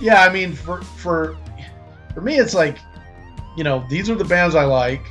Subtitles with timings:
[0.00, 1.36] yeah, I mean, for for
[2.14, 2.78] for me, it's like,
[3.56, 5.02] you know, these are the bands I like.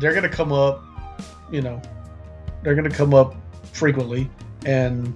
[0.00, 0.84] They're gonna come up,
[1.50, 1.80] you know,
[2.62, 3.36] they're gonna come up
[3.72, 4.28] frequently,
[4.64, 5.14] and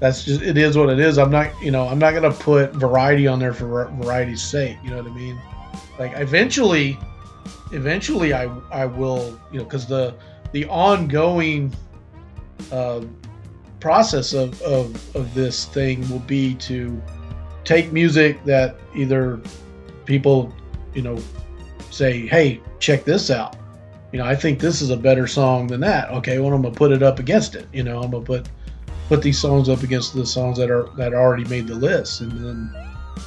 [0.00, 1.18] that's just it is what it is.
[1.18, 4.76] I'm not, you know, I'm not gonna put variety on there for variety's sake.
[4.82, 5.40] You know what I mean?
[5.98, 6.98] Like eventually,
[7.72, 10.14] eventually, I I will, you know, because the
[10.52, 11.74] the ongoing
[12.72, 13.02] uh,
[13.80, 17.00] process of, of of this thing will be to
[17.68, 19.38] take music that either
[20.06, 20.50] people,
[20.94, 21.18] you know,
[21.90, 23.56] say, hey, check this out.
[24.10, 26.08] You know, I think this is a better song than that.
[26.12, 27.68] Okay, well, I'm gonna put it up against it.
[27.74, 28.48] You know, I'm gonna put
[29.08, 32.32] put these songs up against the songs that are that already made the list, and
[32.32, 32.74] then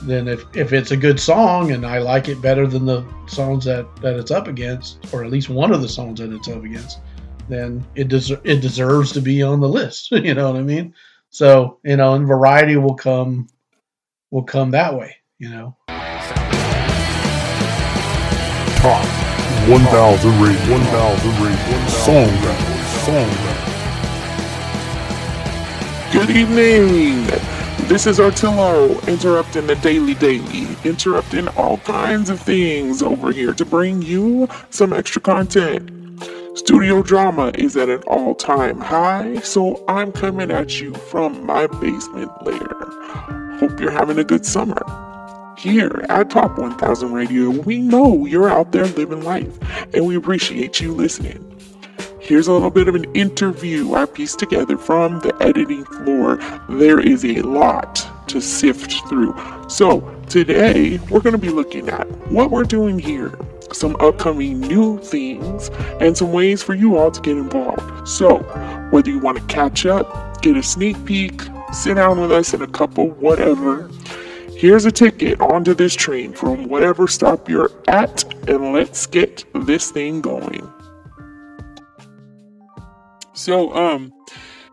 [0.03, 3.65] then if, if it's a good song and I like it better than the songs
[3.65, 6.63] that, that it's up against, or at least one of the songs that it's up
[6.63, 6.99] against,
[7.47, 10.09] then it des- it deserves to be on the list.
[10.11, 10.95] you know what I mean?
[11.29, 13.47] So you know, and variety will come
[14.31, 15.17] will come that way.
[15.37, 15.77] You know.
[18.77, 19.05] Top
[19.67, 22.29] 1000 rate, 1000 rate, song
[23.05, 23.29] song.
[26.11, 27.25] Good evening.
[27.87, 33.65] This is Artillo interrupting the Daily Daily, interrupting all kinds of things over here to
[33.65, 35.91] bring you some extra content.
[36.57, 41.67] Studio drama is at an all time high, so I'm coming at you from my
[41.67, 43.50] basement lair.
[43.61, 44.83] Hope you're having a good summer.
[45.55, 49.55] Here at Top 1000 Radio, we know you're out there living life,
[49.93, 51.61] and we appreciate you listening.
[52.19, 56.37] Here's a little bit of an interview I pieced together from the editing floor.
[56.69, 59.39] There is a lot to sift through.
[59.69, 63.37] So, today we're going to be looking at what we're doing here,
[63.73, 68.07] some upcoming new things, and some ways for you all to get involved.
[68.07, 68.39] So,
[68.89, 72.61] whether you want to catch up, get a sneak peek, sit down with us in
[72.61, 73.89] a couple, whatever,
[74.55, 79.91] here's a ticket onto this train from whatever stop you're at, and let's get this
[79.91, 80.71] thing going.
[83.33, 84.13] So, um,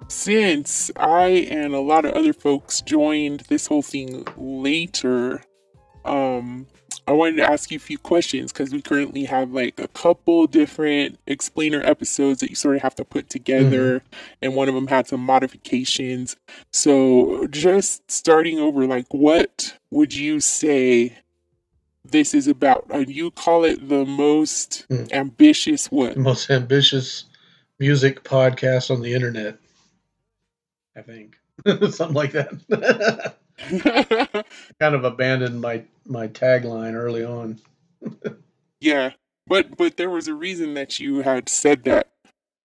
[0.08, 5.42] since I and a lot of other folks joined this whole thing later,
[6.04, 6.66] um,
[7.08, 10.46] I wanted to ask you a few questions because we currently have like a couple
[10.46, 14.14] different explainer episodes that you sort of have to put together, mm-hmm.
[14.42, 16.36] and one of them had some modifications.
[16.70, 21.16] So, just starting over, like, what would you say
[22.04, 22.84] this is about?
[22.92, 25.10] Uh, you call it the most mm.
[25.10, 26.19] ambitious what?
[26.19, 27.25] Most ambitious
[27.78, 29.56] music podcast on the internet.
[30.94, 31.38] I think
[31.90, 33.34] something like that.
[34.80, 37.60] kind of abandoned my my tagline early on.
[38.80, 39.12] yeah,
[39.46, 42.08] but but there was a reason that you had said that,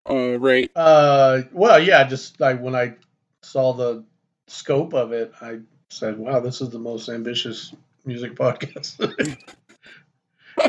[0.09, 0.72] uh, right?
[0.76, 2.94] Uh, well, yeah, just like when I
[3.42, 4.04] saw the
[4.48, 5.59] scope of it, I
[5.90, 7.74] said, "Wow, this is the most ambitious
[8.06, 9.00] music podcast."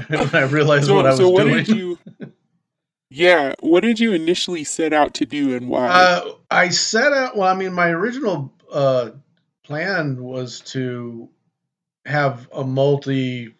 [0.09, 1.65] and I realized so, what I was so what doing.
[1.65, 1.99] Did you,
[3.11, 3.55] yeah.
[3.61, 5.89] What did you initially set out to do and why?
[5.89, 9.11] Uh, I set out, well, I mean, my original uh,
[9.65, 11.29] plan was to
[12.05, 13.55] have a multi,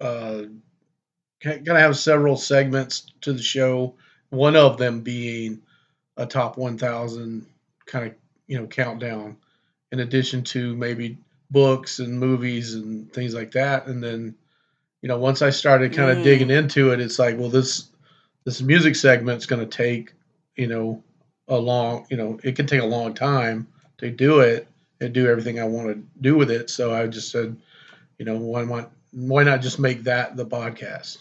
[0.00, 0.42] uh,
[1.40, 3.94] kind of have several segments to the show.
[4.30, 5.62] One of them being
[6.16, 7.46] a top 1,000
[7.86, 8.14] kind of,
[8.46, 9.38] you know, countdown,
[9.90, 11.18] in addition to maybe
[11.50, 13.86] books and movies and things like that.
[13.86, 14.34] And then,
[15.00, 16.24] you know, once I started kind of mm.
[16.24, 17.88] digging into it, it's like, well, this
[18.44, 20.12] this music segment's going to take,
[20.56, 21.02] you know,
[21.48, 24.68] a long, you know, it can take a long time to do it
[25.00, 26.70] and do everything I want to do with it.
[26.70, 27.56] So I just said,
[28.18, 31.18] you know, why not, why not just make that the podcast?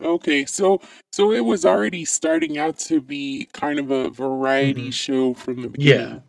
[0.00, 0.80] Okay, so
[1.12, 4.90] so it was already starting out to be kind of a variety mm-hmm.
[4.90, 6.22] show from the beginning.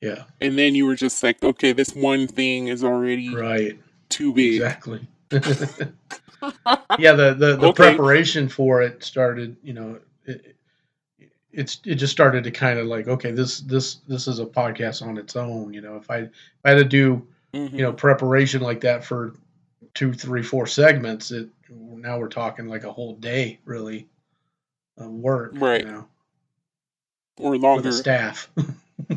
[0.00, 0.10] Yeah.
[0.10, 0.24] Yeah.
[0.40, 3.78] And then you were just like, okay, this one thing is already right
[4.10, 4.54] too big.
[4.54, 5.08] Exactly.
[6.98, 7.72] yeah, the the, the okay.
[7.72, 9.56] preparation for it started.
[9.62, 10.53] You know, it,
[11.54, 15.06] it's it just started to kind of like okay, this this this is a podcast
[15.06, 15.72] on its own.
[15.72, 16.30] You know, if I if
[16.64, 17.74] I had to do mm-hmm.
[17.74, 19.34] you know preparation like that for
[19.94, 24.08] two, three, four segments, it now we're talking like a whole day really
[24.98, 25.82] of work, right?
[25.82, 26.08] You know,
[27.38, 28.50] or longer staff.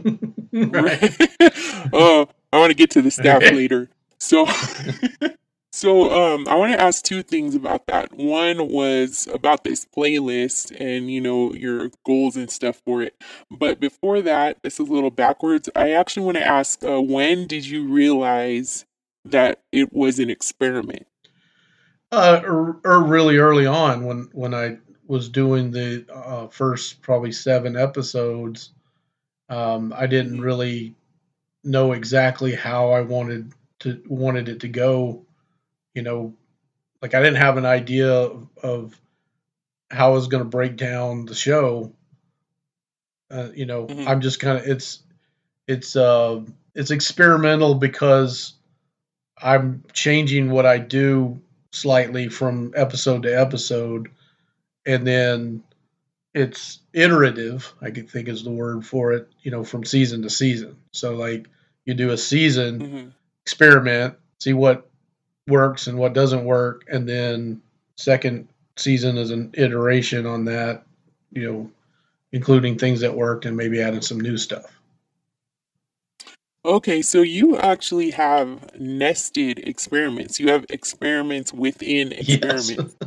[0.54, 1.16] right.
[1.94, 3.90] oh, I want to get to the staff later.
[4.20, 4.48] So,
[5.72, 8.14] so um, I want to ask two things about that.
[8.14, 13.22] One was about this playlist and you know your goals and stuff for it.
[13.52, 15.70] But before that, this is a little backwards.
[15.76, 18.86] I actually want to ask, uh, when did you realize
[19.26, 21.06] that it was an experiment?
[22.12, 24.78] Uh, or, or really early on when when I
[25.08, 28.72] was doing the uh, first probably seven episodes.
[29.50, 30.44] Um, I didn't mm-hmm.
[30.44, 30.96] really
[31.64, 35.26] know exactly how I wanted to wanted it to go.
[35.98, 36.36] You know,
[37.02, 39.02] like I didn't have an idea of, of
[39.90, 41.92] how I was going to break down the show.
[43.32, 44.08] Uh, you know, Mhm.
[44.08, 45.02] I'm just kind of it's
[45.68, 46.42] it's uh
[46.76, 48.54] it's experimental because
[49.42, 51.42] I'm changing what I do
[51.72, 54.12] slightly from episode to episode,
[54.86, 55.64] and then
[56.36, 57.74] it's iterative.
[57.82, 59.30] I could think is the word for it.
[59.42, 60.78] You know, from season to season.
[60.94, 61.48] So like
[61.86, 63.10] you do a season hmm
[63.48, 64.87] experiment, see what
[65.48, 67.62] works and what doesn't work, and then
[67.98, 70.84] second season is an iteration on that.
[71.32, 71.72] You know,
[72.32, 74.66] including things that worked and maybe adding some new stuff.
[76.66, 80.40] Okay, so you actually have nested experiments.
[80.40, 82.96] You have experiments within Yes, experiments.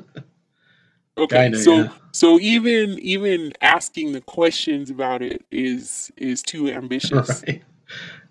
[1.19, 1.61] Okay, kind of.
[1.61, 1.93] so Yeah.
[2.13, 7.45] so even even asking the questions about it is is too ambitious.
[7.49, 7.63] Right.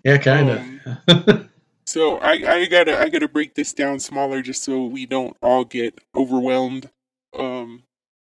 [0.04, 1.46] Yeah, kind Um, of.
[1.90, 5.64] So I, I gotta I gotta break this down smaller just so we don't all
[5.64, 6.88] get overwhelmed.
[7.36, 7.82] Um,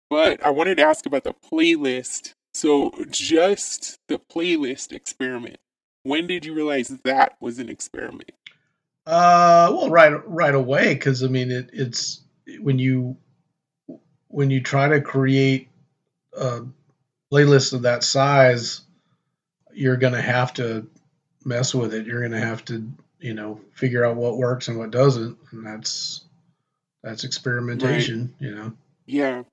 [0.10, 2.34] but I wanted to ask about the playlist.
[2.54, 5.60] So just the playlist experiment.
[6.04, 8.34] When did you realize that was an experiment?
[9.08, 12.20] Uh, well, right, right away, because I mean, it, it's
[12.60, 13.16] when you
[14.28, 15.70] when you try to create
[16.34, 16.64] a
[17.32, 18.82] playlist of that size,
[19.72, 20.86] you're gonna have to
[21.46, 22.06] mess with it.
[22.06, 22.92] You're gonna have to,
[23.24, 26.26] you know, figure out what works and what doesn't, and that's
[27.02, 28.34] that's experimentation.
[28.40, 28.74] You know.
[29.06, 29.44] Yeah.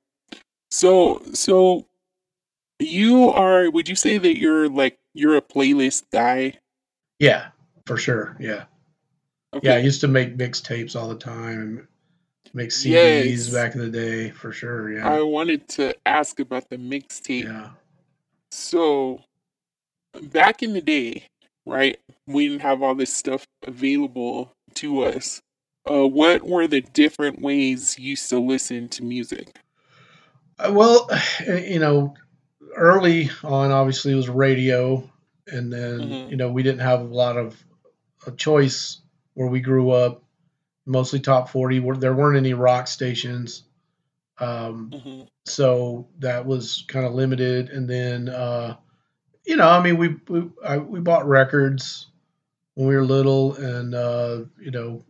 [0.71, 1.87] So so
[2.81, 6.59] you are would you say that you're like you're a playlist guy?
[7.19, 7.49] Yeah,
[7.87, 8.37] for sure.
[8.41, 8.65] Yeah,
[9.63, 9.75] yeah.
[9.75, 11.87] I used to make mixtapes all the time and
[12.55, 13.53] make CDs Yes.
[13.53, 14.93] back in the day, for sure.
[14.93, 17.45] Yeah, I wanted to ask about the mixtape.
[17.45, 17.71] yeah.
[18.51, 19.23] So
[20.33, 21.25] back in the day,
[21.67, 21.99] right,
[22.33, 25.41] we didn't have all this stuff available to us.
[25.91, 29.59] Uh, what were the different ways you used to listen to music?
[30.59, 31.09] Uh, Well,
[31.47, 32.15] you know,
[32.77, 35.09] early on, obviously, it was radio,
[35.47, 36.31] and then Mhm.
[36.31, 37.63] you know we didn't have a lot of
[38.27, 39.01] a choice
[39.35, 40.23] where we grew up.
[40.87, 41.81] Mostly top forty.
[41.81, 43.65] Where there weren't any rock stations,
[44.39, 47.71] um, hmm so that was kind of limited.
[47.71, 48.77] And then, uh,
[49.45, 52.07] you know, I mean, we we I, we bought records
[52.81, 55.05] when we were little, and uh, you know,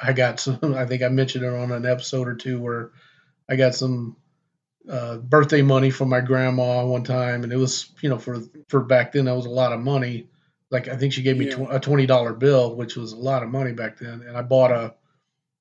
[0.00, 0.58] I got some.
[0.76, 2.90] I think I mentioned it on an episode or two where
[3.48, 4.16] I got some
[4.90, 8.80] uh, birthday money from my grandma one time, and it was you know for for
[8.80, 10.26] back then that was a lot of money.
[10.72, 11.54] Like I think she gave me Yeah.
[11.66, 14.42] tw- a twenty dollar bill, which was a lot of money back then, and I
[14.42, 14.92] bought a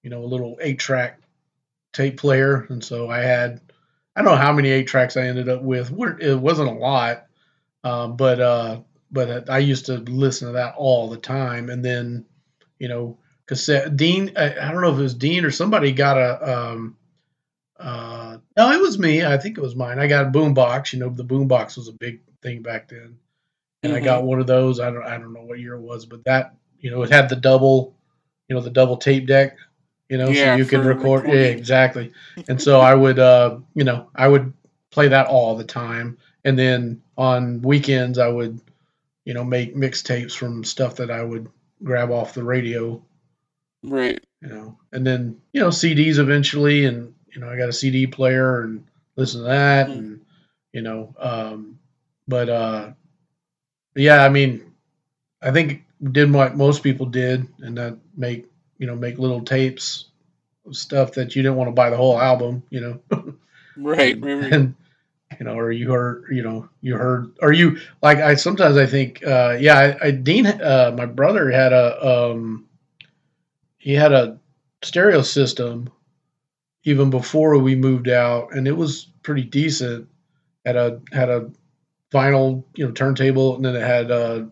[0.01, 1.19] you know a little eight track
[1.93, 3.61] tape player, and so I had
[4.15, 5.91] I don't know how many eight tracks I ended up with.
[6.19, 7.27] It wasn't a lot,
[7.83, 8.79] um, but uh,
[9.11, 12.25] but I used to listen to that all the time, and then
[12.79, 13.95] you know cassette.
[13.95, 16.57] Dean, I, I don't know if it was Dean or somebody got a.
[16.57, 16.97] Um,
[17.77, 19.25] uh, no, it was me.
[19.25, 19.99] I think it was mine.
[19.99, 20.93] I got a boombox.
[20.93, 23.17] You know, the boombox was a big thing back then,
[23.83, 24.79] and I got one of those.
[24.79, 27.27] I don't, I don't know what year it was, but that, you know, it had
[27.27, 27.93] the double,
[28.47, 29.57] you know, the double tape deck.
[30.09, 31.27] You know, Yeah, so you could record.
[31.27, 32.13] Yeah, exactly.
[32.47, 34.53] And so I would, uh, you know, I would
[34.91, 38.61] play that all the time, and then on weekends I would,
[39.25, 41.49] you know, make mixtapes from stuff that I would
[41.83, 43.03] grab off the radio
[43.83, 44.19] Right.
[44.41, 48.07] you know, and then you know CDs eventually, and you know I got a CD
[48.07, 48.85] player and
[49.15, 49.97] listen to that, Mhm.
[49.97, 50.21] and
[50.73, 51.79] you know, um,
[52.27, 52.91] but uh,
[53.95, 54.73] yeah, I mean,
[55.41, 58.47] I think did what most people did, and that make
[58.79, 60.07] you know make little tapes
[60.65, 63.01] of stuff that you didn't want to buy the whole album, you know,
[63.77, 64.19] Right.
[64.21, 64.41] Right.
[64.41, 64.53] right.
[64.53, 64.75] and
[65.39, 68.85] you know, or you heard, you know, you heard, or you like I sometimes I
[68.85, 72.65] think, uh, yeah, I, I Dean, uh, my brother had a, um,
[73.77, 74.39] he had a
[74.81, 75.89] stereo system
[76.83, 80.07] even before we moved out, and it was pretty decent.
[80.65, 81.51] Had a had a
[82.11, 84.45] vinyl, you know, turntable, and then it had uh,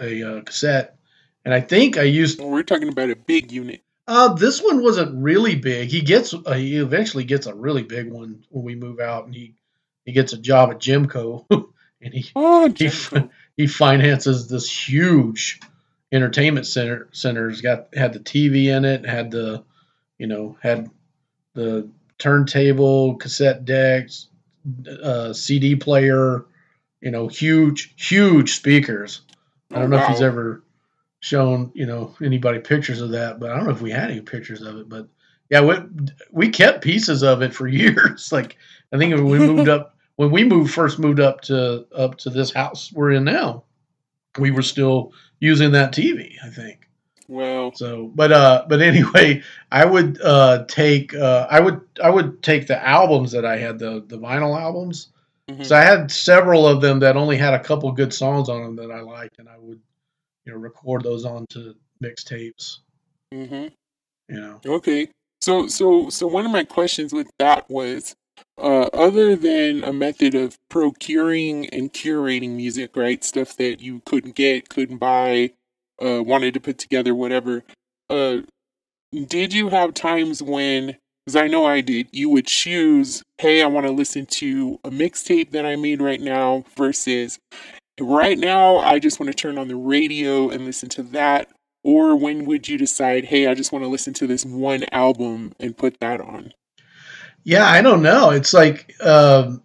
[0.00, 0.96] a, a, cassette.
[1.44, 3.82] And I think I used We're talking about a big unit.
[4.08, 5.88] uh, this one wasn't really big.
[5.88, 9.34] He gets uh, he eventually gets a really big one when we move out, and
[9.34, 9.54] he
[10.04, 11.46] he gets a job at Gemco,
[12.02, 12.90] and he Oh, he,
[13.56, 15.60] he finances this huge
[16.12, 17.08] entertainment center.
[17.12, 19.64] Center's got had the TV in it, had the
[20.18, 20.90] you know had
[21.54, 24.28] the turntable, cassette decks,
[25.02, 26.46] uh, CD player,
[27.00, 29.22] you know, huge huge speakers.
[29.74, 30.62] I don't Oh, know if he's ever
[31.20, 34.20] shown you know anybody pictures of that, but I don't know if we had any
[34.20, 34.88] pictures of it.
[34.88, 35.08] But
[35.50, 35.76] yeah, we
[36.30, 38.30] we kept pieces of it for years.
[38.32, 38.56] Like
[38.92, 42.30] I think when we moved up when we moved first moved up to up to
[42.30, 43.64] this house we're in now.
[44.38, 46.34] we were still using that TV.
[46.44, 46.88] I think.
[47.28, 49.42] Well, So, but uh, but anyway,
[49.72, 53.78] I would uh take uh I would I would take the albums that I had
[53.78, 55.08] the the vinyl albums.
[55.50, 55.64] mhm.
[55.64, 58.76] So I had several of them that only had a couple good songs on them
[58.76, 59.80] that I liked, and I would
[60.44, 62.78] you know record those onto mixtapes.
[63.32, 63.68] hmm
[64.28, 64.60] You know.
[64.66, 65.08] Okay.
[65.40, 68.14] So so so one of my questions with that was
[68.58, 73.22] uh other than a method of procuring and curating music, right?
[73.24, 75.52] Stuff that you couldn't get, couldn't buy,
[76.04, 77.62] uh wanted to put together whatever.
[78.10, 78.38] Uh
[79.28, 83.66] did you have times when cuz I know I did, you would choose, "Hey, I
[83.66, 87.38] want to listen to a mixtape that I made right now" versus
[88.00, 91.48] right now I just want to turn on the radio and listen to that
[91.84, 95.52] or when would you decide, hey, I just want to listen to this one album
[95.60, 96.52] and put that on?
[97.44, 98.30] Yeah, I don't know.
[98.30, 99.62] It's like um,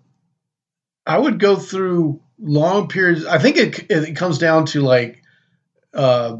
[1.05, 3.25] I would go through long periods.
[3.25, 5.24] I think it it comes down to like,
[5.93, 6.38] uh,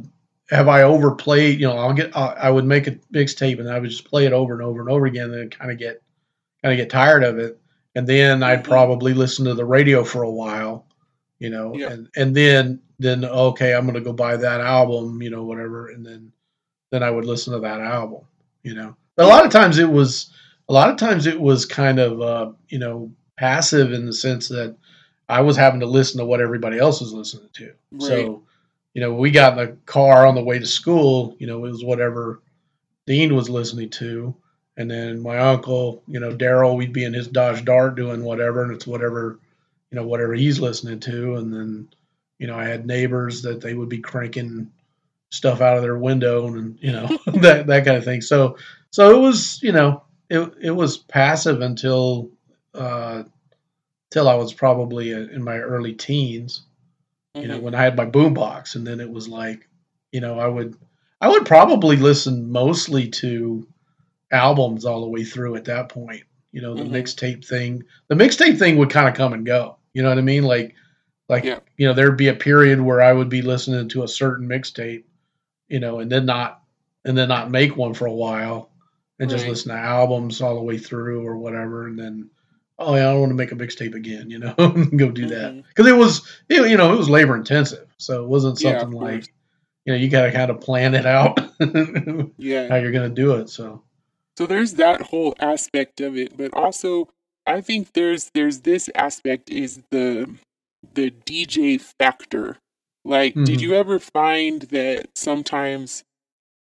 [0.50, 1.60] have I overplayed?
[1.60, 4.26] You know, I'll get I I would make a mixtape and I would just play
[4.26, 6.02] it over and over and over again, and kind of get
[6.64, 7.60] kind of get tired of it,
[7.96, 8.66] and then I'd Mhm.
[8.66, 10.86] probably listen to the radio for a while,
[11.40, 11.92] you know, Yeah.
[11.92, 16.06] and and then then okay, I'm gonna go buy that album, you know, whatever, and
[16.06, 16.32] then
[16.92, 18.22] then I would listen to that album,
[18.64, 18.96] you know.
[19.16, 20.32] But a lot of times it was
[20.70, 24.48] a lot of times it was kind of uh, you know passive in the sense
[24.50, 24.76] that
[25.30, 27.72] I was having to listen to what everybody else was listening to.
[27.92, 28.02] Right.
[28.02, 28.44] So,
[28.94, 31.72] you know, we got in the car on the way to school, you know, it
[31.72, 32.42] was whatever
[33.06, 34.36] Dean was listening to.
[34.76, 38.64] And then my uncle, you know, Daryl, we'd be in his Dodge Dart doing whatever,
[38.64, 39.40] and it's whatever,
[39.92, 41.36] you know, whatever he's listening to.
[41.36, 41.90] And then,
[42.40, 44.72] you know, I had neighbors that they would be cranking
[45.32, 47.08] stuff out of their window and, you know,
[47.42, 48.22] that, that kind of thing.
[48.22, 48.58] So,
[48.90, 52.30] so it was, you know, it, it was passive until,
[52.74, 53.24] uh,
[54.12, 56.64] till I was probably in my early teens
[57.36, 57.62] you know Mhm.
[57.62, 59.70] when i had my boombox and then it was like
[60.12, 60.76] you know i would
[61.22, 63.68] i would probably listen mostly to
[64.32, 66.90] albums all the way through at that point you know the Mhm.
[66.90, 70.22] mixtape thing the mixtape thing would kind of come and go you know what i
[70.22, 70.74] mean like
[71.30, 71.60] like Yeah.
[71.78, 75.04] you know there'd be a period where i would be listening to a certain mixtape
[75.68, 76.64] you know and then not
[77.06, 78.72] and then not make one for a while
[79.20, 79.50] and just Right.
[79.52, 82.30] listen to albums all the way through or whatever and then
[82.80, 85.64] oh yeah i want to make a mixtape again you know go do that Mhm.
[85.68, 88.98] because it was it, you know it was labor intensive so it wasn't Yeah, something
[88.98, 89.14] course.
[89.26, 89.34] like
[89.86, 91.40] you know you got to kind of plan it out
[92.38, 93.84] yeah, how you're going to do it so
[94.38, 97.10] So there's that whole aspect of it, but also
[97.46, 100.36] I think there's there's this aspect is the
[100.94, 102.58] the DJ factor.
[103.04, 103.62] Like, did Mhm.
[103.62, 106.04] you ever find that sometimes,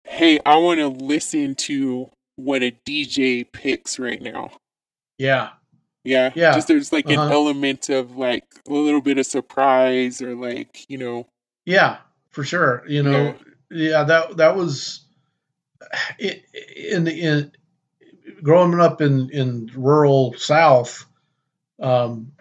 [0.05, 4.53] hey, I want to listen to what a DJ picks right now?
[5.19, 5.51] yeah
[6.05, 6.33] Yeah.
[6.35, 6.53] Yeah.
[6.55, 7.33] Just there's like an Uh-huh.
[7.33, 11.27] element of like a little bit of surprise or like, you know,
[11.67, 11.99] yeah
[12.31, 13.37] for sure you know
[13.71, 15.05] yeah, that that was
[16.19, 16.45] it,
[16.77, 17.53] in the in
[18.43, 21.07] growing up in in rural south
[21.81, 22.33] um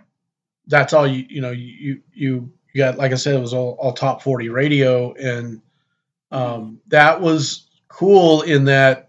[0.67, 3.77] that's all you you know you you you got like i said it was all,
[3.79, 5.61] all top 40 radio and
[6.31, 9.06] um that was cool in that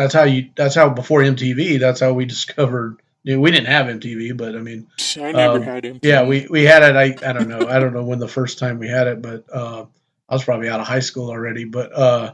[0.00, 3.66] that's how you that's how before mtv that's how we discovered you know, we didn't
[3.66, 6.00] have mtv but i mean I never Um, had him.
[6.02, 6.96] yeah we we had it.
[6.96, 7.68] I i don't know.
[7.68, 9.84] I don't know when the first time we had it but uh
[10.28, 12.32] i was probably out of high school already but uh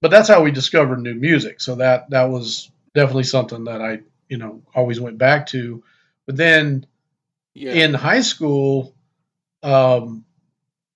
[0.00, 1.60] but that's how we discovered new music.
[1.60, 5.82] So that that was definitely something that i you know always went back to.
[6.26, 6.86] But then
[7.54, 7.72] yeah.
[7.72, 8.94] in high school
[9.62, 10.24] um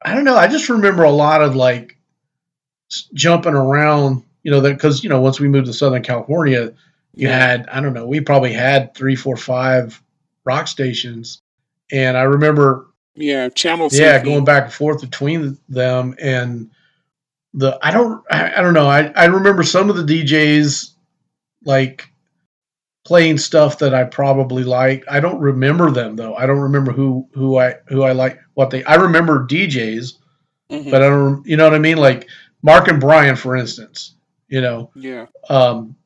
[0.02, 0.36] i don't know.
[0.36, 1.96] I just remember a lot of like
[3.14, 6.73] jumping around you know that because you know once we moved to southern california
[7.14, 7.37] you yeah.
[7.37, 10.00] had i don't know we probably had three four five
[10.44, 11.42] rock stations.
[11.92, 16.70] And i remember yeah, channel yeah going back and forth between them and
[17.52, 18.87] the i don't i, I don't know.
[18.87, 20.92] I, I remember some of the djs
[21.64, 22.09] like
[23.04, 25.04] playing stuff that i probably liked.
[25.11, 26.37] I don't remember them though.
[26.37, 30.14] I don't remember who who i who i like what they i remember djs
[30.70, 30.90] Mhm.
[30.90, 31.97] but i don't you know what i mean?
[31.97, 32.28] Like
[32.62, 34.14] mark and brian for instance
[34.50, 35.26] you know yeah.
[35.49, 35.97] um,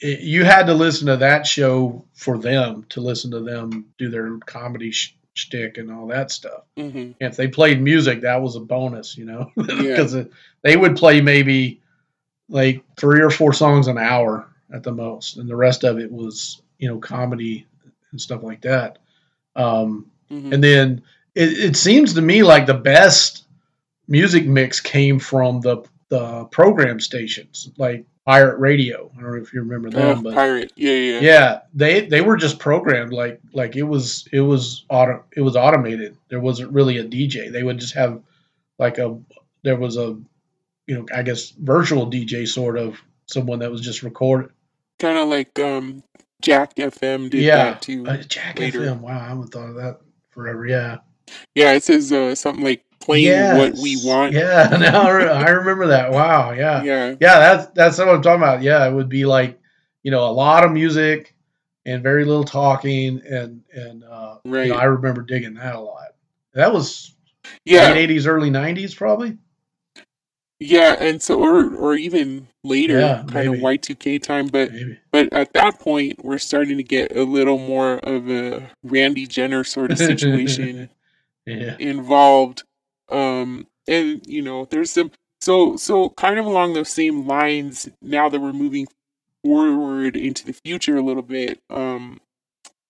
[0.00, 4.10] it, you had to listen to that show for them to listen to them do
[4.10, 6.64] their comedy sh- shtick and all that stuff.
[6.76, 9.82] hmm And if they played music, that was a bonus, you know, Yeah.
[9.82, 10.16] because
[10.62, 11.80] they would play maybe
[12.48, 16.10] like three or four songs an hour at the most, and the rest of it
[16.10, 17.66] was you know comedy
[18.10, 18.98] and stuff like that.
[19.56, 21.02] Um, hmm and then
[21.34, 23.44] it, it seems to me like the best
[24.08, 29.52] music mix came from the the program stations like pirate radio i don't know if
[29.52, 30.72] you remember them Oh, but pirate.
[30.76, 31.20] Yeah, yeah.
[31.20, 35.56] yeah they they were just programmed like like it was it was auto it was
[35.56, 38.20] automated there wasn't really a dj they would just have
[38.78, 39.18] like a
[39.62, 40.16] there was a
[40.86, 44.50] you know I guess virtual DJ sort of someone that was just recorded.
[44.98, 46.02] Kind of like um,
[46.42, 48.06] Jack FM did yeah, that too.
[48.06, 48.80] uh, Jack later.
[48.80, 49.00] FM.
[49.00, 50.66] Wow, I haven't thought of that forever.
[50.66, 50.98] Yeah,
[51.54, 54.32] Yeah, it says uh, something like playing what we want.
[54.32, 56.10] Yeah, now I remember that.
[56.10, 56.52] Wow.
[56.52, 56.82] Yeah.
[56.82, 57.08] Yeah.
[57.20, 58.62] Yeah, that's that's what I'm talking about.
[58.62, 59.60] Yeah, it would be like,
[60.02, 61.34] you know, a lot of music
[61.86, 66.14] and very little talking, and and uh, you know, I remember digging that a lot.
[66.54, 67.14] That was
[67.64, 67.90] Yeah.
[67.92, 69.36] late '80s, early '90s, probably.
[70.60, 73.60] Yeah, and so or or even later, Yeah, kind of maybe.
[73.60, 74.98] Y two K time, but Maybe.
[75.10, 79.64] but at that point we're starting to get a little more of a Randy Jenner
[79.64, 80.88] sort of situation
[81.44, 81.76] Yeah.
[81.78, 82.62] involved.
[83.08, 88.28] Um and you know, there's some so so kind of along those same lines now
[88.28, 88.86] that we're moving
[89.44, 92.20] forward into the future a little bit, um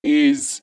[0.02, 0.62] is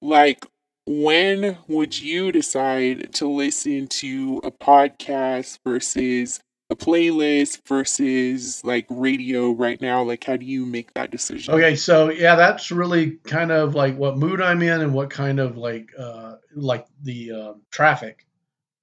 [0.00, 0.46] like
[0.86, 6.40] when would you decide to listen to a podcast versus
[6.70, 10.02] a playlist versus like radio right now?
[10.02, 11.54] Like, how do you make that decision?
[11.54, 15.40] Okay, so yeah, that's really kind of like what mood I'm in and what kind
[15.40, 18.26] of like uh like the uh, traffic.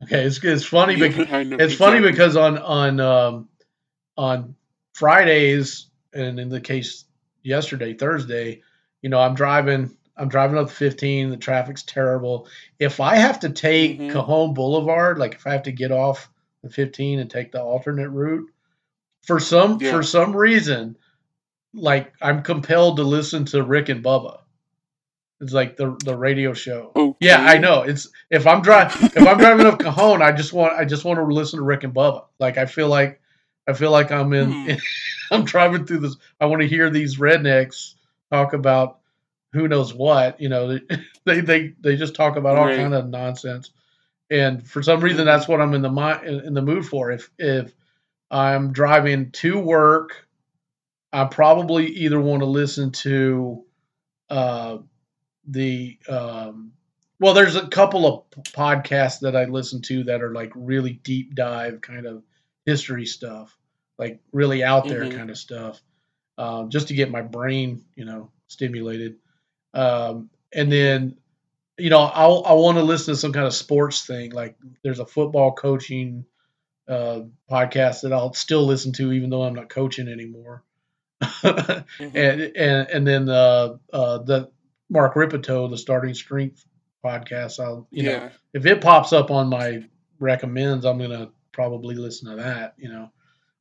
[0.05, 1.27] Okay, it's it's funny Yeah, because
[1.59, 3.49] it's funny because on on um,
[4.17, 4.55] on
[4.93, 7.05] Fridays and in the case
[7.43, 8.61] yesterday Thursday,
[9.01, 11.29] you know, I'm driving I'm driving up the 15.
[11.31, 12.47] The traffic's terrible.
[12.79, 14.11] If I have to take Mhm.
[14.11, 16.29] Cajon Boulevard, like if I have to get off
[16.63, 18.49] the 15 and take the alternate route,
[19.23, 19.91] for some Yeah.
[19.91, 20.97] for some reason,
[21.73, 24.39] like I'm compelled to listen to Rick and Bubba.
[25.41, 26.91] It's like the the radio show.
[26.95, 27.17] Okay.
[27.27, 27.81] Yeah, I know.
[27.83, 31.19] It's if I'm driving if I'm driving up Cajon, I just want I just want
[31.19, 32.25] to listen to Rick and Bubba.
[32.39, 33.19] Like I feel like
[33.67, 34.71] I feel like I'm in Hmm.
[35.31, 37.95] I'm driving through this I want to hear these rednecks
[38.31, 38.99] talk about
[39.53, 40.79] who knows what, you know,
[41.25, 42.77] they they they just talk about all Right.
[42.77, 43.71] kind of nonsense.
[44.31, 47.11] And for some reason that's what I'm in the mi- in in the mood for.
[47.11, 47.73] If if
[48.31, 50.27] I'm driving to work,
[51.11, 53.65] I probably either want to listen to
[54.29, 54.77] uh
[55.47, 56.71] the um
[57.19, 61.35] well there's a couple of podcasts that I listen to that are like really deep
[61.35, 62.23] dive kind of
[62.65, 63.55] history stuff
[63.97, 65.15] like really out there Mhm.
[65.15, 65.81] kind of stuff
[66.37, 69.15] um, just to get my brain you know stimulated
[69.73, 71.17] um, and then
[71.77, 74.99] you know I'll, I want to listen to some kind of sports thing like there's
[74.99, 76.25] a football coaching
[76.87, 80.63] uh, podcast that I'll still listen to even though I'm not coaching anymore
[81.21, 81.85] Mhm.
[81.99, 84.51] and and and then uh, uh, the
[84.95, 86.65] Mark Rippetoe, the Starting Strength
[87.03, 87.59] podcast.
[87.63, 89.83] I'll you know if it pops up on my
[90.19, 92.73] recommends, I'm gonna probably listen to that.
[92.77, 93.11] You know,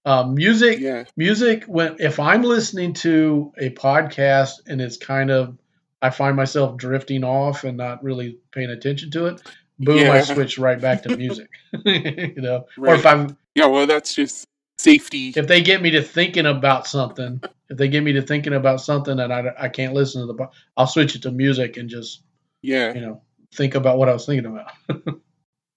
[0.07, 1.05] um, music Yeah.
[1.16, 5.59] music when if I'm listening to a podcast and it's kind of
[6.01, 9.42] I find myself drifting off and not really paying attention to it.
[9.79, 10.11] Boom!
[10.11, 11.49] I switch right back to music.
[11.85, 13.66] you know, or if I'm Yeah.
[13.66, 14.47] Well, that's just
[14.79, 15.33] safety.
[15.35, 18.81] if they get me to thinking about something, if they get me to thinking about
[18.81, 22.22] something and I, I can't listen to the, I'll switch it to music and just
[22.62, 22.92] Yeah.
[22.94, 23.22] you know
[23.55, 24.72] think about what I was thinking about.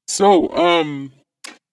[0.09, 1.11] So, um,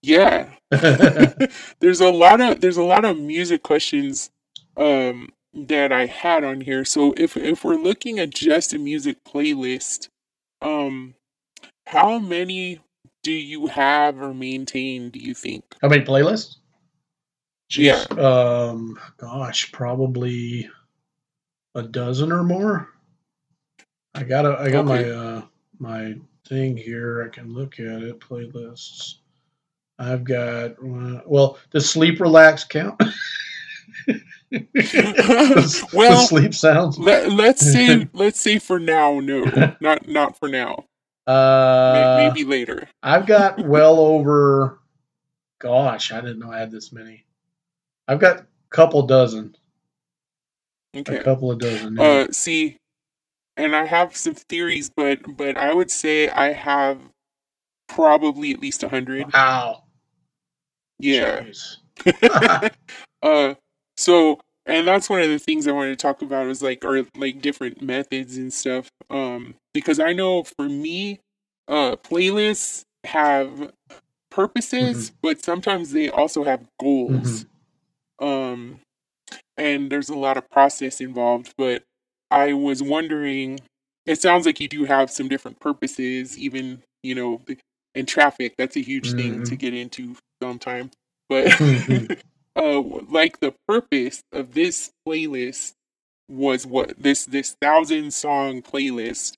[0.03, 0.51] yeah.
[0.71, 4.31] there's a lot of there's a lot of music questions
[4.77, 6.85] um that I had on here.
[6.85, 10.09] So if if we're looking at just a music playlist,
[10.61, 11.15] um
[11.87, 12.81] how many
[13.23, 15.65] do you have or maintain, do you think?
[15.81, 16.57] How many playlists?
[17.71, 18.05] Yeah.
[18.19, 20.69] Um, gosh, probably
[21.75, 22.89] a dozen or more.
[24.15, 25.43] I got a, I got my uh
[25.79, 26.15] my
[26.47, 27.25] thing here.
[27.25, 28.21] I can look at it.
[28.21, 29.17] Playlists.
[29.99, 33.01] I've got uh, well, does sleep relax count?
[34.51, 36.97] The- the Well, sleep sounds.
[36.99, 38.07] Let, let's see.
[38.13, 39.75] let's see for now no.
[39.81, 40.85] Not not for now.
[41.27, 42.89] Uh, Maybe later.
[43.03, 44.79] I've got well over.
[45.59, 47.25] Gosh, I didn't know I had this many.
[48.09, 49.57] I've got a couple dozen.
[50.97, 51.17] Okay.
[51.17, 51.97] A couple of dozen.
[51.97, 52.03] yeah.
[52.03, 52.77] Uh, see,
[53.57, 56.99] and I have some theories, but but I would say I have
[57.89, 59.33] probably at least a hundred.
[59.33, 59.85] wow.
[60.99, 61.45] Yeah.
[63.23, 63.55] Uh,
[63.97, 67.05] so and that's one of the things I wanted to talk about is like or
[67.17, 68.91] like different methods and stuff.
[69.11, 71.21] Um, because I know for me,
[71.69, 73.73] uh, playlists have
[74.31, 77.47] purposes, but sometimes they also have goals.
[78.21, 78.81] Um,
[79.57, 81.83] and there's a lot of process involved, but
[82.31, 83.61] I was wondering,
[84.07, 87.43] it sounds like you do have some different purposes, even, you know,
[87.95, 90.91] in traffic, that's a huge thing to get into sometime.
[91.29, 92.19] But, Mhm.
[92.57, 95.73] uh, like the purpose of this playlist
[96.29, 99.35] was what this, this thousand song playlist.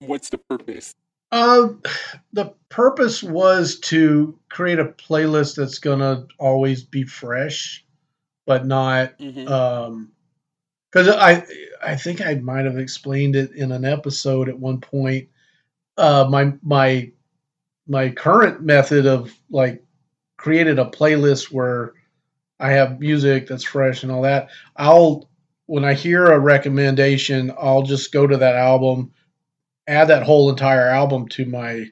[0.00, 0.94] What's the purpose?
[1.32, 1.70] Uh,
[2.34, 7.84] the purpose was to create a playlist that's gonna always be fresh,
[8.46, 9.48] but not Mhm.
[9.50, 10.12] um
[10.92, 11.44] because I
[11.82, 15.28] I think I might have explained it in an episode at one point.
[15.98, 17.12] Uh, my my
[17.88, 19.84] my current method of like
[20.38, 21.94] created a playlist where
[22.60, 24.50] I have music that's fresh and all that.
[24.76, 25.28] I'll
[25.66, 29.12] when I hear a recommendation, I'll just go to that album,
[29.86, 31.86] add that whole entire album to my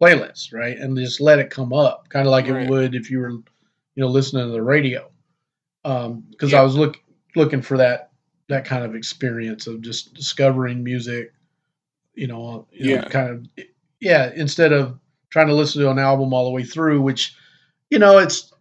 [0.00, 2.62] playlist, right, and just let it come up, kind of like Right.
[2.64, 3.44] it would if you were, you
[3.96, 5.10] know, listening to the radio.
[5.84, 6.60] Um, because Yeah.
[6.60, 6.98] I was look
[7.36, 8.10] looking for that
[8.48, 11.32] that kind of experience of just discovering music,
[12.14, 13.08] you know, you know, Yeah.
[13.08, 13.64] kind of,
[14.00, 14.98] yeah, instead of
[15.30, 17.34] trying to listen to an album all the way through, which,
[17.90, 18.52] you know, it's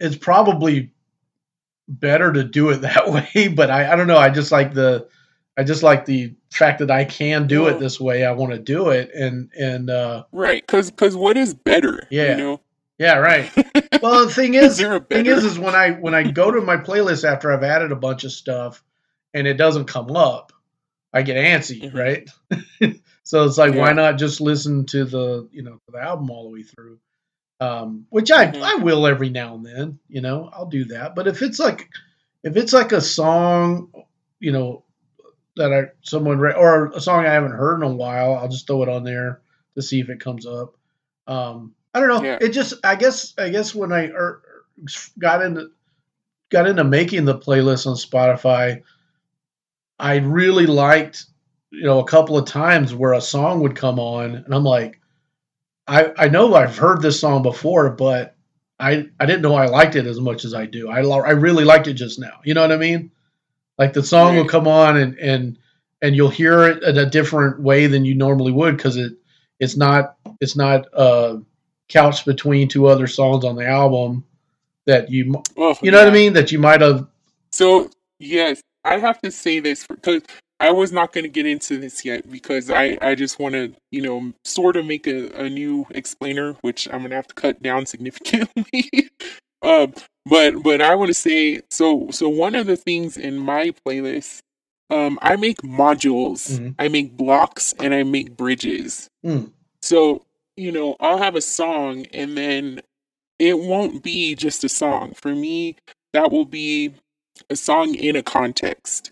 [0.00, 0.92] it's probably
[1.88, 4.18] better to do it that way, but I, I don't know.
[4.18, 5.08] I just like the
[5.56, 8.24] I just like the fact that I can do Well- it this way.
[8.24, 12.06] I want to do it and and uh Right, because because what is better?
[12.10, 12.32] Yeah.
[12.32, 12.60] You know,
[12.98, 13.50] yeah, right.
[14.02, 16.76] Well, the thing is is, thing is is when I when I go to my
[16.76, 18.84] playlist after I've added a bunch of stuff
[19.32, 20.52] and it doesn't come up,
[21.14, 21.94] I get antsy, Mhm.
[21.94, 23.00] right?
[23.22, 26.50] so it's like why not just listen to the, you know, the album all the
[26.50, 26.98] way through.
[27.58, 28.62] Um, which I Mhm.
[28.62, 31.14] I will every now and then, you know, I'll do that.
[31.14, 31.88] But if it's like
[32.42, 33.90] if it's like a song,
[34.40, 34.84] you know,
[35.56, 38.66] that I someone re- or a song I haven't heard in a while, I'll just
[38.66, 39.40] throw it on there
[39.74, 40.76] to see if it comes up.
[41.26, 42.22] Um, I don't know.
[42.22, 42.38] Yeah.
[42.40, 44.42] It just I guess I guess when I er,
[45.18, 45.70] got into
[46.50, 48.82] got into making the playlist on Spotify,
[49.98, 51.24] I really liked
[51.70, 55.00] you know a couple of times where a song would come on and I'm like,
[55.86, 58.36] I I know I've heard this song before, but
[58.78, 60.90] I I didn't know I liked it as much as I do.
[60.90, 62.40] I I really liked it just now.
[62.44, 63.10] You know what I mean?
[63.78, 65.58] Like the song will come on and and
[66.02, 69.12] and you'll hear it in a different way than you normally would because it
[69.60, 71.38] it's not it's not uh
[71.88, 74.24] couched between two other songs on the album
[74.86, 76.32] that you Oh, you know what I mean?
[76.32, 77.06] That you might have
[77.52, 80.22] So yes, I have to say this because
[80.58, 83.74] I was not going to get into this yet because I I just want to
[83.90, 87.62] you know sort of make a, a new explainer, which I'm gonna have to cut
[87.62, 89.10] down significantly.
[89.62, 93.72] Um, but but I want to say so so one of the things in my
[93.86, 94.40] playlist,
[94.90, 96.74] um, I make modules, Mhm.
[96.78, 99.08] I make blocks, and I make bridges.
[99.24, 99.52] Mm.
[99.82, 100.22] So
[100.56, 102.80] you know I'll have a song and then
[103.38, 105.76] it won't be just a song for me.
[106.12, 106.94] That will be
[107.50, 109.10] a song in a context.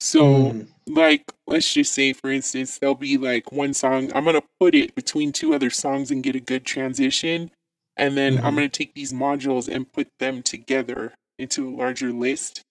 [0.00, 0.68] So, Mm.
[0.88, 4.74] like, let's just say, for instance, there'll be like one song, I'm going to put
[4.74, 7.50] it between two other songs and get a good transition.
[7.96, 8.56] And then I'm Mhm.
[8.56, 12.62] going to take these modules and put them together into a larger list.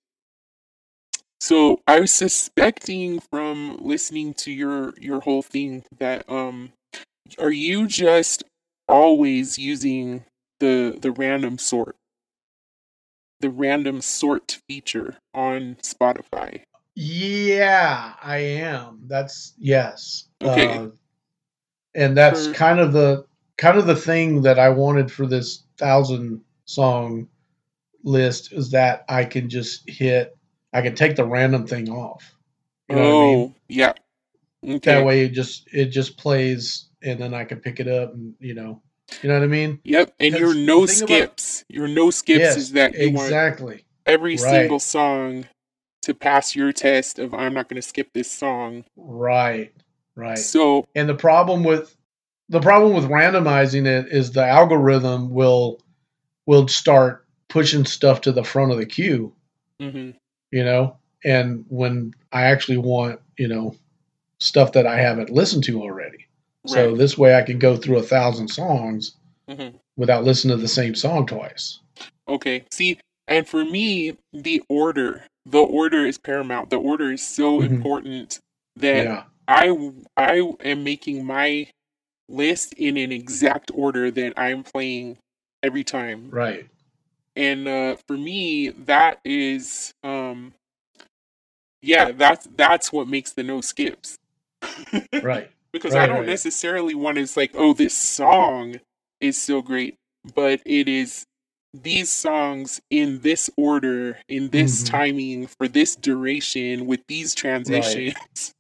[1.40, 6.72] So I was suspecting from listening to your your whole thing that um
[7.40, 8.44] are you just
[8.88, 10.26] always using
[10.60, 11.96] the the random sort
[13.40, 16.62] the random sort feature on Spotify?
[16.96, 19.04] Yeah, I am.
[19.08, 20.28] That's yes.
[20.42, 20.82] Okay.
[20.82, 20.90] Uh,
[21.96, 23.26] and that's kind of the
[23.62, 27.28] kind of the thing that I wanted for this thousand song
[28.04, 30.36] list is that I can just hit
[30.74, 32.34] I can take the random thing off.
[32.90, 33.56] You know what I oh, mean?
[33.70, 33.94] yeah.
[34.66, 34.80] Okay.
[34.80, 38.34] That way it just it just plays and then I can pick it up and
[38.40, 38.82] you know
[39.22, 39.80] you know what I mean?
[39.84, 41.66] Yep, and your no thing about- skips.
[41.68, 43.86] Your no skips yes, is that exactly.
[44.08, 44.40] every Right.
[44.40, 45.46] single song
[46.04, 48.86] to pass your test of I'm not going to skip this song.
[48.96, 49.72] Right.
[50.16, 50.38] Right.
[50.38, 51.96] So, And the problem with
[52.52, 55.80] the problem with randomizing it is the algorithm will
[56.46, 59.34] will start pushing stuff to the front of the queue,
[59.82, 60.14] mhm,
[60.52, 60.98] you know.
[61.24, 63.76] And when I actually want, you know,
[64.40, 66.28] stuff that I haven't listened to already,
[66.66, 69.16] so this way I can go through a thousand songs
[69.50, 69.76] mhm.
[69.96, 71.80] without listening to the same song twice.
[72.28, 72.66] Okay.
[72.72, 76.70] See, and for me, the order, the order is paramount.
[76.70, 77.72] The order is so Mhm.
[77.72, 78.40] important
[78.76, 79.24] that yeah.
[79.48, 81.68] I I am making my
[82.32, 85.18] list in an exact order that I'm playing
[85.64, 86.30] every time.
[86.32, 86.68] Right.
[87.36, 90.54] And uh for me that is um
[91.82, 94.18] yeah, that's that's what makes the no skips.
[95.22, 95.52] Right.
[95.74, 96.28] because Right, I don't right.
[96.28, 98.76] necessarily want to like, oh, this song
[99.20, 99.96] is so great,
[100.36, 101.26] but it is
[101.74, 104.86] these songs in this order, in this Mhm.
[104.86, 108.54] timing, for this duration, with these transitions.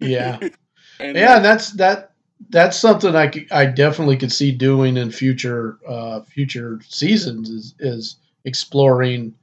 [0.00, 0.38] Yeah.
[1.00, 2.11] and yeah, and that's that.
[2.50, 8.16] That's something I, I definitely could see doing in future uh, future seasons is is
[8.44, 9.34] exploring,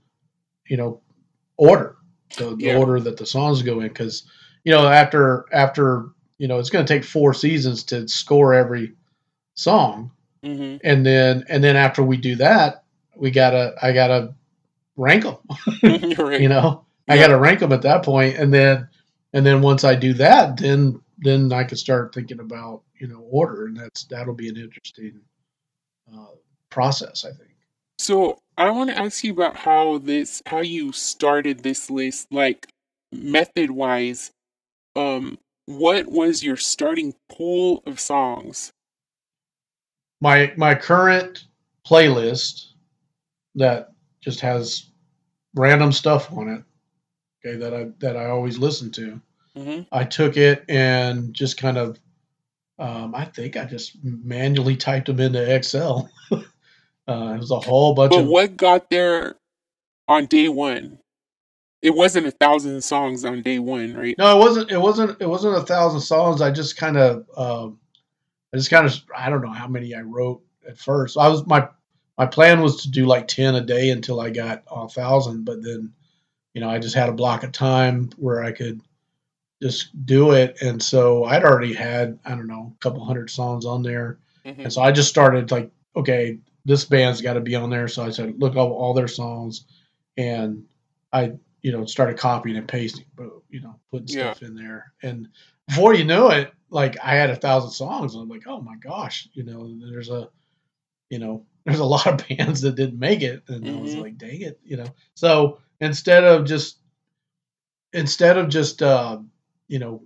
[0.68, 1.02] you know,
[1.58, 1.96] order
[2.38, 2.78] the, the Yeah.
[2.78, 4.24] order that the songs go in because
[4.64, 8.94] you know after after you know it's going to take four seasons to score every
[9.56, 10.12] song.
[10.44, 12.84] Hmm and then and then after we do that
[13.18, 14.34] we gotta i gotta
[14.96, 15.36] rank them
[16.42, 18.88] you know i gotta rank them at that point and then
[19.34, 23.20] and then once i do that then then i could start thinking about you know
[23.30, 25.20] order and that's that'll be an interesting
[26.14, 26.36] uh,
[26.70, 27.50] process i think
[28.00, 32.68] So I want to ask you about how this, how you started this list, like
[33.12, 34.32] method wise.
[34.96, 38.72] Um, what was your starting pool of songs?
[40.22, 41.46] my my current
[41.86, 42.68] playlist
[43.56, 44.88] that just has
[45.56, 46.64] random stuff on it
[47.46, 49.20] okay that i that i always listen to
[49.60, 52.00] hmm I took it and just kind of,
[52.78, 56.10] um, I think I just manually typed them into Excel.
[56.32, 56.38] uh,
[57.08, 58.28] it was a whole bunch But of.
[58.28, 59.36] what got there
[60.08, 61.00] on day one?
[61.82, 64.17] It wasn't a thousand songs on day one, right?
[64.17, 64.72] No, it wasn't.
[64.72, 65.22] It wasn't.
[65.22, 66.41] It wasn't a thousand songs.
[66.41, 67.80] I just kind of, um,
[68.54, 71.17] I just kind of, I don't know how many I wrote at first.
[71.17, 71.69] I was my
[72.17, 75.63] my plan was to do like ten a day until I got a thousand, but
[75.63, 75.93] then,
[76.54, 78.82] you know, I just had a block of time where I could
[79.62, 83.65] just do it, and so I'd already had I don't know a couple hundred songs
[83.65, 84.19] on there.
[84.45, 84.63] Mhm.
[84.65, 87.88] And so I just started like, okay, this band's got to be on there.
[87.88, 89.65] So I said, look up all their songs,
[90.17, 90.63] and
[91.12, 94.34] I, you know, started copying and pasting, but you know, putting Yeah.
[94.34, 94.93] stuff in there.
[95.04, 95.28] And
[95.67, 98.13] before you knew it, like I had a thousand songs.
[98.13, 100.30] And I'm like, oh my gosh, you know, there's a,
[101.10, 104.02] you know, there's a lot of bands that didn't make it, and I was Mhm.
[104.02, 104.88] like, dang it, you know.
[105.15, 106.78] So instead of just,
[107.93, 109.19] instead of just, uh,
[109.70, 110.04] you know,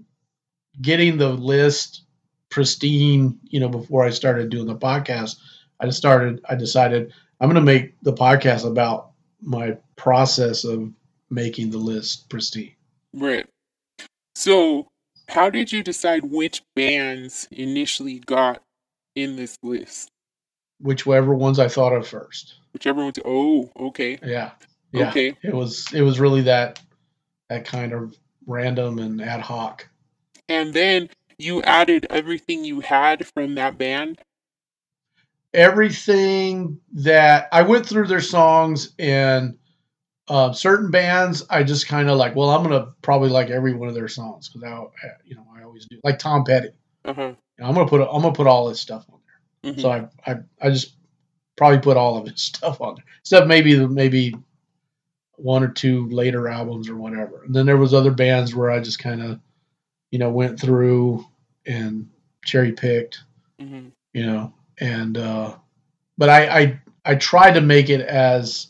[0.80, 2.04] getting the list
[2.50, 5.38] pristine, you know, before I started doing the podcast,
[5.80, 10.92] I just started, I decided I'm going to make the podcast about my process of
[11.32, 12.76] making the list pristine.
[13.14, 13.48] Right.
[14.36, 14.88] So,
[15.30, 18.62] how did you decide which bands initially got
[19.16, 20.10] in this list?
[20.80, 22.56] Whichever ones I thought of first.
[22.74, 23.20] Whichever ones.
[23.24, 24.20] Oh, okay.
[24.24, 24.52] Yeah.
[24.92, 25.10] Yeah.
[25.10, 25.36] Okay.
[25.42, 26.80] It was, it was really that,
[27.50, 29.88] that kind of random and ad hoc.
[30.50, 34.20] And then you added everything you had from that band.
[35.54, 39.58] everything that I went through their songs and
[40.28, 42.36] uh, certain bands I just kind of like.
[42.36, 45.64] Well, I'm gonna probably like every one of their songs because I, you know, I
[45.64, 46.00] always do.
[46.04, 46.70] Like Tom Petty,
[47.06, 47.22] Uh huh.
[47.58, 49.74] you know, I'm gonna put I'm gonna put all his stuff on there.
[49.82, 50.96] So I, I I just
[51.56, 54.34] probably put all of his stuff on there, except maybe maybe
[55.36, 57.44] one or two later albums or whatever.
[57.44, 59.40] And then there was other bands where I just kind of,
[60.12, 61.26] you know, went through
[61.66, 62.10] and
[62.44, 63.24] cherry picked
[63.60, 65.56] hmm you know and uh
[66.18, 68.68] but i i i tried to make it as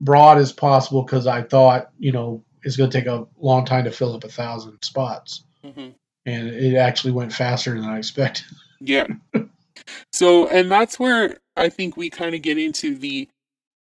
[0.00, 3.84] broad as possible because i thought you know it's going to take a long time
[3.84, 5.88] to fill up a thousand spots hmm
[6.26, 8.44] and it actually went faster than i expected
[8.80, 9.06] Yeah.
[10.12, 13.28] so, and that's where I think we kind of get into the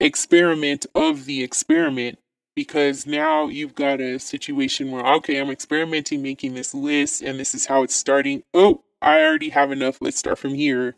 [0.04, 2.20] experiment of the experiment
[2.56, 7.56] because now you've got a situation where, okay, I'm experimenting making this list and this
[7.56, 8.44] is how it's starting.
[8.54, 9.98] Oh, I already have enough.
[10.02, 10.96] Let's start from here.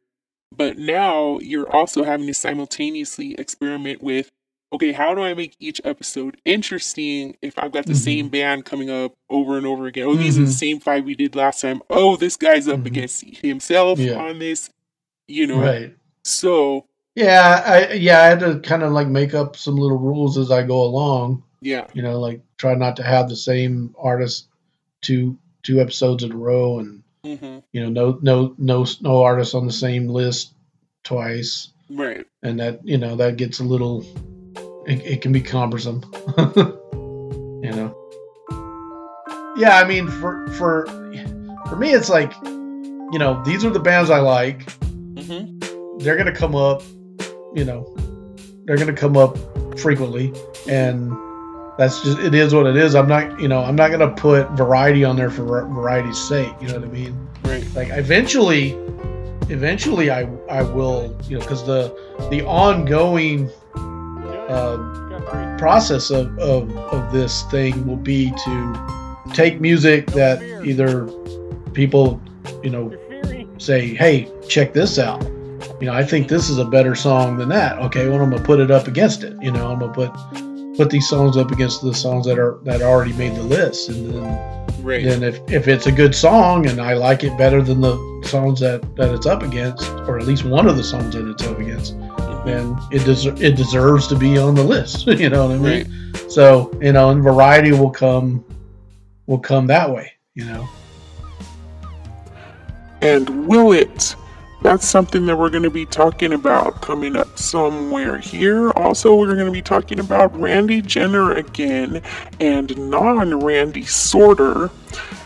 [0.56, 4.32] But now you're also having to simultaneously experiment with,
[4.74, 7.98] okay, how do I make each episode interesting if I've got the Mhm.
[7.98, 10.06] same band coming up over and over again?
[10.08, 10.54] Oh, these are the Mhm.
[10.60, 11.82] same five we did last time.
[11.89, 12.86] Oh, this guy's up Mhm.
[12.88, 14.18] against himself Yeah.
[14.18, 14.70] on this,
[15.28, 15.60] you know.
[15.60, 19.97] right So, yeah i yeah i had to kind of like make up some little
[19.97, 21.43] rules as i go along.
[21.62, 21.88] Yeah.
[21.93, 24.47] you know like try not to have the same artist
[25.01, 29.56] two two episodes in a row and hmm you know no no no no artists
[29.56, 30.54] on the same list
[31.04, 31.69] twice.
[31.89, 32.25] Right.
[32.43, 34.06] and that you know that gets a little
[34.88, 36.04] it, it can be cumbersome.
[37.65, 37.95] You know?
[39.58, 40.86] Yeah i mean for for
[41.67, 44.69] for me it's like you know these are the bands i like.
[45.19, 45.58] Hmm
[45.99, 46.84] they're gonna come up
[47.56, 47.96] you know
[48.65, 49.38] they're gonna come up
[49.80, 50.34] frequently
[50.68, 51.12] and
[51.78, 52.96] that's just it is what it is.
[52.96, 56.68] I'm not you know i'm not gonna put variety on there for variety's sake you
[56.68, 57.28] know what i mean?
[57.44, 57.76] Right.
[57.76, 58.72] like eventually
[59.50, 61.96] eventually i i will you know because the
[62.32, 63.50] the ongoing
[64.50, 71.08] uh, process of, of of this thing will be to take music that either
[71.74, 72.22] people
[72.63, 72.96] you know
[73.58, 75.24] say hey check this out
[75.80, 78.42] you know i think this is a better song than that okay well i'm gonna
[78.44, 80.12] put it up against it you know i'm gonna put
[80.78, 84.14] put these songs up against the songs that are that already made the list and
[84.14, 84.52] then
[84.84, 85.04] Right.
[85.04, 88.60] then if, if it's a good song and I like it better than the songs
[88.60, 91.58] that, that it's up against, or at least one of the songs that it's up
[91.58, 92.46] against, Mhm.
[92.46, 95.08] then it des- it deserves to be on the list.
[95.08, 96.12] you know what I mean?
[96.14, 96.32] Right.
[96.32, 98.46] So you know, and variety will come
[99.26, 100.12] will come that way.
[100.36, 100.68] You know.
[103.02, 104.16] And will it?
[104.65, 108.71] That's something that we're going to be talking about coming up somewhere here.
[108.71, 112.01] Also, we're going to be talking about Randy Jenner again
[112.39, 114.71] and non Randy Sorter.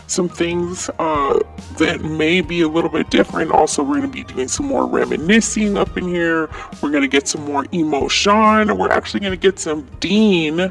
[0.08, 1.38] Some things uh,
[1.78, 3.50] that may be a little bit different.
[3.50, 6.50] Also, we're going to be doing some more reminiscing up in here.
[6.82, 8.76] We're going to get some more emo Sean.
[8.76, 10.70] We're actually going to get some Dean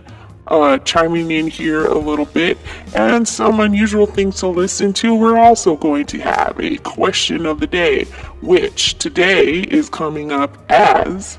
[0.49, 2.57] uh, chiming in here a little bit,
[2.95, 5.15] and some unusual things to listen to.
[5.15, 8.05] We're also going to have a question of the day,
[8.41, 11.38] which today is coming up as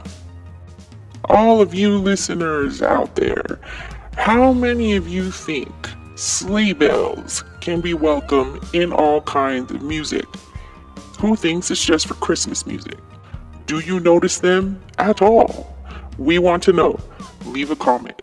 [1.24, 3.60] all of you listeners out there.
[4.16, 5.72] How many of you think
[6.14, 10.24] sleigh bells can be welcome in all kinds of music?
[11.20, 12.98] Who thinks it's just for Christmas music?
[13.66, 15.76] Do you notice them at all?
[16.18, 16.98] We want to know.
[17.46, 18.20] Leave a comment.